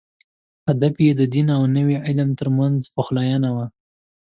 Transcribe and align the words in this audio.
هدف 0.69 0.95
یې 1.05 1.11
د 1.19 1.21
دین 1.33 1.47
او 1.57 1.63
نوي 1.77 1.95
علم 2.05 2.29
تر 2.39 2.47
منځ 2.57 2.79
پخلاینه 2.95 3.49
وه. 3.55 3.65